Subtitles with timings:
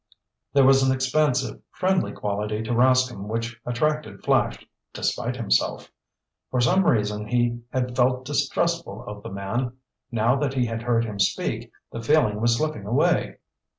[0.53, 5.91] There was an expansive, friendly quality to Rascomb which attracted Flash despite himself.
[6.49, 9.77] For some reason he had felt distrustful of the man.
[10.11, 13.37] Now that he had heard him speak, the feeling was slipping away.